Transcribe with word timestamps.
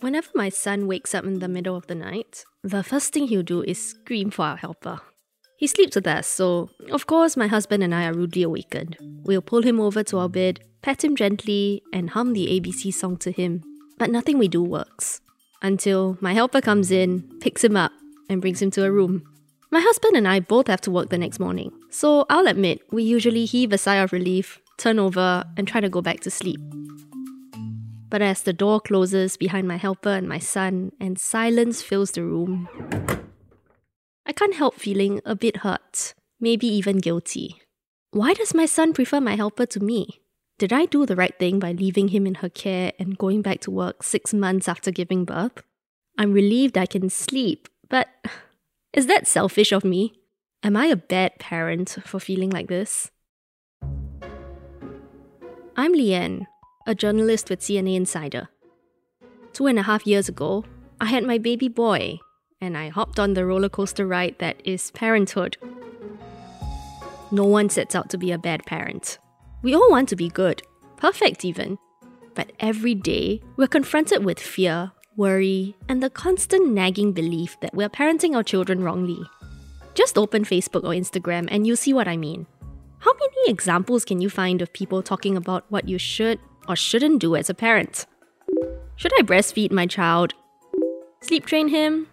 Whenever 0.00 0.28
my 0.34 0.48
son 0.48 0.86
wakes 0.86 1.14
up 1.14 1.24
in 1.24 1.38
the 1.38 1.48
middle 1.48 1.74
of 1.74 1.86
the 1.86 1.94
night, 1.94 2.44
the 2.62 2.82
first 2.82 3.12
thing 3.12 3.28
he'll 3.28 3.42
do 3.42 3.62
is 3.62 3.90
scream 3.90 4.30
for 4.30 4.44
our 4.44 4.56
helper. 4.56 5.00
He 5.56 5.66
sleeps 5.66 5.96
with 5.96 6.06
us, 6.06 6.26
so 6.26 6.68
of 6.92 7.06
course 7.06 7.36
my 7.36 7.46
husband 7.46 7.82
and 7.82 7.94
I 7.94 8.06
are 8.06 8.12
rudely 8.12 8.42
awakened. 8.42 8.98
We'll 9.24 9.40
pull 9.40 9.62
him 9.62 9.80
over 9.80 10.02
to 10.04 10.18
our 10.18 10.28
bed, 10.28 10.60
pet 10.82 11.02
him 11.02 11.16
gently, 11.16 11.82
and 11.92 12.10
hum 12.10 12.34
the 12.34 12.48
ABC 12.48 12.92
song 12.92 13.16
to 13.18 13.30
him. 13.30 13.62
But 13.98 14.10
nothing 14.10 14.36
we 14.36 14.48
do 14.48 14.62
works. 14.62 15.22
Until 15.62 16.18
my 16.20 16.34
helper 16.34 16.60
comes 16.60 16.90
in, 16.90 17.38
picks 17.40 17.64
him 17.64 17.76
up, 17.76 17.92
and 18.28 18.42
brings 18.42 18.60
him 18.60 18.70
to 18.72 18.84
a 18.84 18.92
room. 18.92 19.22
My 19.70 19.80
husband 19.80 20.14
and 20.14 20.28
I 20.28 20.40
both 20.40 20.66
have 20.66 20.82
to 20.82 20.90
work 20.90 21.08
the 21.08 21.18
next 21.18 21.40
morning, 21.40 21.72
so 21.90 22.26
I'll 22.28 22.46
admit 22.46 22.82
we 22.92 23.02
usually 23.02 23.46
heave 23.46 23.72
a 23.72 23.78
sigh 23.78 23.96
of 23.96 24.12
relief, 24.12 24.60
turn 24.76 24.98
over, 24.98 25.44
and 25.56 25.66
try 25.66 25.80
to 25.80 25.88
go 25.88 26.02
back 26.02 26.20
to 26.20 26.30
sleep. 26.30 26.60
But 28.16 28.22
as 28.22 28.40
the 28.44 28.54
door 28.54 28.80
closes 28.80 29.36
behind 29.36 29.68
my 29.68 29.76
helper 29.76 30.08
and 30.08 30.26
my 30.26 30.38
son, 30.38 30.90
and 30.98 31.18
silence 31.18 31.82
fills 31.82 32.12
the 32.12 32.22
room, 32.22 32.66
I 34.24 34.32
can't 34.32 34.54
help 34.54 34.76
feeling 34.76 35.20
a 35.26 35.36
bit 35.36 35.58
hurt, 35.58 36.14
maybe 36.40 36.66
even 36.66 36.96
guilty. 36.96 37.60
Why 38.12 38.32
does 38.32 38.54
my 38.54 38.64
son 38.64 38.94
prefer 38.94 39.20
my 39.20 39.36
helper 39.36 39.66
to 39.66 39.80
me? 39.80 40.22
Did 40.56 40.72
I 40.72 40.86
do 40.86 41.04
the 41.04 41.14
right 41.14 41.38
thing 41.38 41.58
by 41.58 41.72
leaving 41.72 42.08
him 42.08 42.26
in 42.26 42.36
her 42.36 42.48
care 42.48 42.94
and 42.98 43.18
going 43.18 43.42
back 43.42 43.60
to 43.60 43.70
work 43.70 44.02
six 44.02 44.32
months 44.32 44.66
after 44.66 44.90
giving 44.90 45.26
birth? 45.26 45.62
I'm 46.16 46.32
relieved 46.32 46.78
I 46.78 46.86
can 46.86 47.10
sleep, 47.10 47.68
but 47.90 48.08
is 48.94 49.08
that 49.08 49.26
selfish 49.26 49.72
of 49.72 49.84
me? 49.84 50.14
Am 50.62 50.74
I 50.74 50.86
a 50.86 50.96
bad 50.96 51.38
parent 51.38 51.98
for 52.06 52.18
feeling 52.18 52.48
like 52.48 52.68
this? 52.68 53.10
I'm 55.76 55.92
Leanne, 55.92 56.46
a 56.86 56.94
journalist 56.94 57.50
with 57.50 57.60
CNA 57.60 57.96
Insider. 57.96 58.48
Two 59.52 59.66
and 59.66 59.78
a 59.78 59.82
half 59.82 60.06
years 60.06 60.28
ago, 60.28 60.64
I 61.00 61.06
had 61.06 61.24
my 61.24 61.36
baby 61.36 61.68
boy, 61.68 62.20
and 62.60 62.78
I 62.78 62.88
hopped 62.88 63.18
on 63.18 63.34
the 63.34 63.44
roller 63.44 63.68
coaster 63.68 64.06
ride 64.06 64.36
that 64.38 64.62
is 64.64 64.92
parenthood. 64.92 65.56
No 67.32 67.44
one 67.44 67.68
sets 67.68 67.96
out 67.96 68.08
to 68.10 68.18
be 68.18 68.30
a 68.30 68.38
bad 68.38 68.64
parent. 68.66 69.18
We 69.62 69.74
all 69.74 69.90
want 69.90 70.08
to 70.10 70.16
be 70.16 70.28
good, 70.28 70.62
perfect 70.96 71.44
even. 71.44 71.76
But 72.34 72.52
every 72.60 72.94
day, 72.94 73.42
we're 73.56 73.66
confronted 73.66 74.24
with 74.24 74.38
fear, 74.38 74.92
worry, 75.16 75.74
and 75.88 76.00
the 76.00 76.10
constant 76.10 76.72
nagging 76.72 77.12
belief 77.12 77.58
that 77.62 77.74
we're 77.74 77.88
parenting 77.88 78.36
our 78.36 78.44
children 78.44 78.84
wrongly. 78.84 79.18
Just 79.94 80.16
open 80.16 80.44
Facebook 80.44 80.84
or 80.84 80.94
Instagram 80.94 81.48
and 81.50 81.66
you'll 81.66 81.76
see 81.76 81.94
what 81.94 82.06
I 82.06 82.16
mean. 82.16 82.46
How 82.98 83.12
many 83.14 83.50
examples 83.50 84.04
can 84.04 84.20
you 84.20 84.30
find 84.30 84.62
of 84.62 84.72
people 84.72 85.02
talking 85.02 85.36
about 85.36 85.64
what 85.70 85.88
you 85.88 85.98
should 85.98 86.38
or 86.68 86.76
shouldn't 86.76 87.20
do 87.20 87.36
as 87.36 87.50
a 87.50 87.54
parent. 87.54 88.06
Should 88.96 89.12
I 89.18 89.22
breastfeed 89.22 89.72
my 89.72 89.86
child? 89.86 90.34
Sleep 91.20 91.46
train 91.46 91.68
him? 91.68 92.06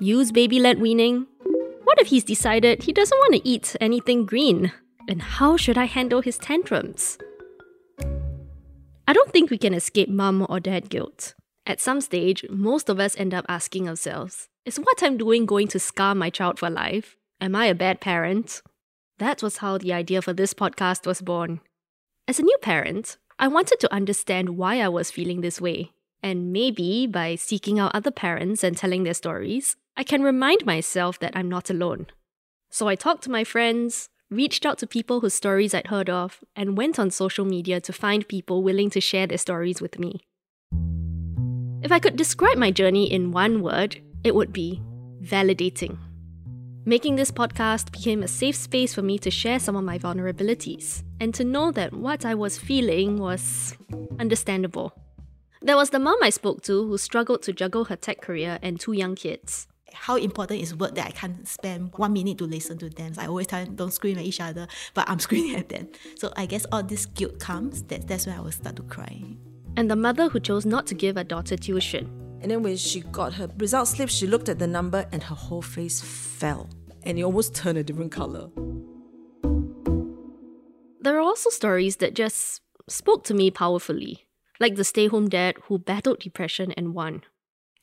Use 0.00 0.32
baby 0.32 0.58
led 0.58 0.80
weaning? 0.80 1.26
What 1.84 2.00
if 2.00 2.08
he's 2.08 2.24
decided 2.24 2.82
he 2.82 2.92
doesn't 2.92 3.18
want 3.18 3.34
to 3.34 3.48
eat 3.48 3.76
anything 3.80 4.26
green? 4.26 4.72
And 5.08 5.22
how 5.22 5.56
should 5.56 5.78
I 5.78 5.84
handle 5.84 6.22
his 6.22 6.38
tantrums? 6.38 7.18
I 9.06 9.12
don't 9.12 9.30
think 9.30 9.50
we 9.50 9.58
can 9.58 9.74
escape 9.74 10.08
mum 10.08 10.46
or 10.48 10.60
dad 10.60 10.88
guilt. 10.88 11.34
At 11.66 11.80
some 11.80 12.00
stage, 12.00 12.44
most 12.50 12.88
of 12.88 12.98
us 12.98 13.16
end 13.16 13.34
up 13.34 13.44
asking 13.48 13.88
ourselves 13.88 14.48
Is 14.64 14.78
what 14.78 15.02
I'm 15.02 15.16
doing 15.16 15.46
going 15.46 15.68
to 15.68 15.78
scar 15.78 16.14
my 16.14 16.30
child 16.30 16.58
for 16.58 16.70
life? 16.70 17.16
Am 17.40 17.54
I 17.54 17.66
a 17.66 17.74
bad 17.74 18.00
parent? 18.00 18.62
That 19.18 19.42
was 19.42 19.58
how 19.58 19.78
the 19.78 19.92
idea 19.92 20.22
for 20.22 20.32
this 20.32 20.54
podcast 20.54 21.06
was 21.06 21.20
born. 21.20 21.60
As 22.26 22.38
a 22.38 22.42
new 22.42 22.56
parent, 22.62 23.18
I 23.38 23.48
wanted 23.48 23.80
to 23.80 23.92
understand 23.92 24.56
why 24.56 24.80
I 24.80 24.88
was 24.88 25.10
feeling 25.10 25.40
this 25.40 25.60
way. 25.60 25.90
And 26.22 26.52
maybe 26.52 27.06
by 27.06 27.34
seeking 27.34 27.78
out 27.78 27.94
other 27.94 28.10
parents 28.10 28.62
and 28.62 28.76
telling 28.76 29.02
their 29.02 29.14
stories, 29.14 29.76
I 29.96 30.04
can 30.04 30.22
remind 30.22 30.64
myself 30.64 31.18
that 31.18 31.36
I'm 31.36 31.48
not 31.48 31.68
alone. 31.68 32.06
So 32.70 32.88
I 32.88 32.94
talked 32.94 33.24
to 33.24 33.30
my 33.30 33.44
friends, 33.44 34.08
reached 34.30 34.64
out 34.64 34.78
to 34.78 34.86
people 34.86 35.20
whose 35.20 35.34
stories 35.34 35.74
I'd 35.74 35.88
heard 35.88 36.08
of, 36.08 36.40
and 36.56 36.78
went 36.78 36.98
on 36.98 37.10
social 37.10 37.44
media 37.44 37.80
to 37.82 37.92
find 37.92 38.26
people 38.26 38.62
willing 38.62 38.88
to 38.90 39.00
share 39.00 39.26
their 39.26 39.38
stories 39.38 39.80
with 39.80 39.98
me. 39.98 40.20
If 41.82 41.92
I 41.92 41.98
could 41.98 42.16
describe 42.16 42.56
my 42.56 42.70
journey 42.70 43.12
in 43.12 43.32
one 43.32 43.60
word, 43.62 44.00
it 44.22 44.34
would 44.34 44.52
be 44.52 44.80
validating. 45.22 45.98
Making 46.86 47.16
this 47.16 47.30
podcast 47.30 47.92
became 47.92 48.22
a 48.22 48.28
safe 48.28 48.56
space 48.56 48.92
for 48.92 49.00
me 49.00 49.18
to 49.20 49.30
share 49.30 49.58
some 49.58 49.74
of 49.74 49.84
my 49.84 49.98
vulnerabilities 49.98 51.02
and 51.18 51.32
to 51.32 51.42
know 51.42 51.72
that 51.72 51.94
what 51.94 52.26
I 52.26 52.34
was 52.34 52.58
feeling 52.58 53.16
was 53.16 53.74
understandable. 54.20 54.92
There 55.62 55.76
was 55.76 55.88
the 55.88 55.98
mom 55.98 56.18
I 56.22 56.28
spoke 56.28 56.62
to 56.64 56.86
who 56.86 56.98
struggled 56.98 57.40
to 57.44 57.54
juggle 57.54 57.86
her 57.86 57.96
tech 57.96 58.20
career 58.20 58.58
and 58.60 58.78
two 58.78 58.92
young 58.92 59.14
kids. 59.14 59.66
How 59.94 60.16
important 60.16 60.60
is 60.60 60.76
work 60.76 60.94
that 60.96 61.06
I 61.06 61.10
can't 61.12 61.48
spend 61.48 61.92
one 61.96 62.12
minute 62.12 62.36
to 62.36 62.44
listen 62.44 62.76
to 62.76 62.90
them? 62.90 63.14
I 63.16 63.28
always 63.28 63.46
tell 63.46 63.64
them 63.64 63.76
don't 63.76 63.90
scream 63.90 64.18
at 64.18 64.24
each 64.26 64.40
other, 64.40 64.68
but 64.94 65.08
I'm 65.08 65.18
screaming 65.26 65.56
at 65.56 65.70
them. 65.70 65.88
So 66.16 66.34
I 66.36 66.44
guess 66.44 66.66
all 66.70 66.82
this 66.82 67.06
guilt 67.06 67.40
comes, 67.40 67.82
that, 67.84 68.06
that's 68.06 68.26
when 68.26 68.36
I 68.36 68.42
will 68.42 68.52
start 68.52 68.76
to 68.76 68.82
cry. 68.82 69.22
And 69.78 69.90
the 69.90 69.96
mother 69.96 70.28
who 70.28 70.38
chose 70.38 70.66
not 70.66 70.86
to 70.88 70.94
give 70.94 71.16
her 71.16 71.24
daughter 71.24 71.56
tuition 71.56 72.23
and 72.44 72.50
then 72.50 72.62
when 72.62 72.76
she 72.76 73.00
got 73.00 73.32
her 73.32 73.48
result 73.56 73.88
slip, 73.88 74.10
she 74.10 74.26
looked 74.26 74.50
at 74.50 74.58
the 74.58 74.66
number 74.66 75.06
and 75.10 75.22
her 75.22 75.34
whole 75.34 75.62
face 75.62 76.02
fell. 76.02 76.68
And 77.02 77.18
it 77.18 77.22
almost 77.22 77.54
turned 77.54 77.78
a 77.78 77.82
different 77.82 78.12
color. 78.12 78.50
There 81.00 81.16
are 81.16 81.22
also 81.22 81.48
stories 81.48 81.96
that 81.96 82.12
just 82.12 82.60
spoke 82.86 83.24
to 83.24 83.34
me 83.34 83.50
powerfully, 83.50 84.26
like 84.60 84.74
the 84.74 84.84
stay 84.84 85.06
home 85.06 85.30
dad 85.30 85.56
who 85.68 85.78
battled 85.78 86.18
depression 86.18 86.72
and 86.72 86.92
won. 86.92 87.22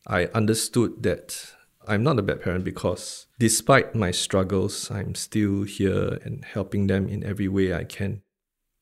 I 0.06 0.26
understood 0.26 1.02
that 1.02 1.56
I'm 1.88 2.04
not 2.04 2.20
a 2.20 2.22
bad 2.22 2.44
parent 2.44 2.64
because 2.64 3.26
despite 3.40 3.96
my 3.96 4.12
struggles, 4.12 4.92
I'm 4.92 5.16
still 5.16 5.64
here 5.64 6.20
and 6.24 6.46
helping 6.46 6.86
them 6.86 7.10
in 7.10 7.24
every 7.24 7.48
way 7.48 7.74
I 7.74 7.84
can 7.84 8.22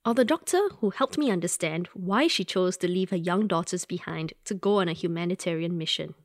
or 0.10 0.16
the 0.16 0.26
doctor 0.26 0.70
who 0.80 0.90
helped 0.90 1.20
me 1.20 1.30
understand 1.30 1.88
why 1.94 2.26
she 2.26 2.44
chose 2.44 2.76
to 2.78 2.88
leave 2.88 3.12
her 3.12 3.16
young 3.16 3.46
daughters 3.46 3.86
behind 3.86 4.34
to 4.44 4.56
go 4.56 4.80
on 4.80 4.90
a 4.90 4.94
humanitarian 4.94 5.78
mission. 5.78 6.16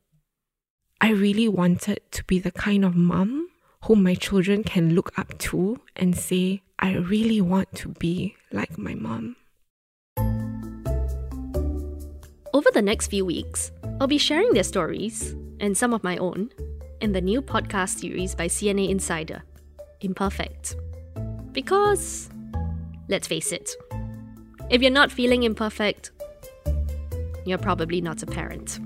I 0.99 1.11
really 1.11 1.47
wanted 1.47 1.99
to 2.13 2.23
be 2.23 2.39
the 2.39 2.49
kind 2.49 2.83
of 2.83 2.95
mom 2.95 3.47
whom 3.83 4.01
my 4.01 4.15
children 4.15 4.63
can 4.63 4.95
look 4.95 5.11
up 5.19 5.37
to 5.37 5.81
and 5.95 6.17
say, 6.17 6.63
I 6.79 6.95
really 6.95 7.39
want 7.41 7.75
to 7.75 7.89
be 7.89 8.35
like 8.51 8.75
my 8.75 8.95
mom. 8.95 9.35
Over 12.55 12.71
the 12.73 12.81
next 12.81 13.09
few 13.09 13.23
weeks, 13.23 13.71
I'll 14.01 14.07
be 14.07 14.17
sharing 14.17 14.53
their 14.53 14.63
stories, 14.63 15.35
and 15.59 15.77
some 15.77 15.93
of 15.93 16.03
my 16.03 16.17
own, 16.17 16.49
in 17.01 17.11
the 17.11 17.21
new 17.21 17.39
podcast 17.39 17.99
series 17.99 18.33
by 18.33 18.47
CNA 18.47 18.89
Insider, 18.89 19.43
Imperfect. 20.01 20.75
Because 21.51 22.31
Let's 23.07 23.27
face 23.27 23.51
it. 23.51 23.69
If 24.69 24.81
you're 24.81 24.91
not 24.91 25.11
feeling 25.11 25.43
imperfect, 25.43 26.11
you're 27.45 27.59
probably 27.59 28.01
not 28.01 28.23
a 28.23 28.25
parent. 28.25 28.79